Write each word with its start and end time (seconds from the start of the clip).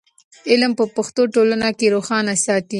علم 0.51 0.71
په 0.79 0.85
پښتو 0.95 1.21
ټولنه 1.35 1.67
روښانه 1.93 2.33
ساتي. 2.45 2.69